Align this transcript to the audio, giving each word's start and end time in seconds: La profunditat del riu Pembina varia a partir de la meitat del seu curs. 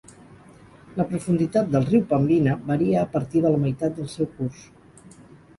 La 1.01 1.05
profunditat 1.11 1.69
del 1.75 1.85
riu 1.91 2.01
Pembina 2.13 2.55
varia 2.71 3.05
a 3.05 3.13
partir 3.15 3.45
de 3.45 3.53
la 3.57 3.63
meitat 3.67 3.97
del 4.01 4.11
seu 4.15 4.31
curs. 4.39 4.65